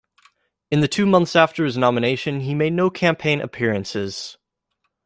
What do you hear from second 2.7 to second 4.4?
no campaign appearances.